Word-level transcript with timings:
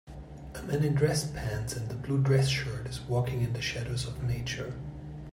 A 0.55 0.63
man 0.63 0.83
in 0.83 0.95
dress 0.95 1.29
pants 1.29 1.75
and 1.75 1.87
a 1.91 1.93
blue 1.93 2.17
dress 2.23 2.47
shirt 2.47 2.87
is 2.87 3.01
walking 3.01 3.41
in 3.43 3.53
the 3.53 3.61
shadows 3.61 4.07
of 4.07 4.23
nature. 4.23 4.73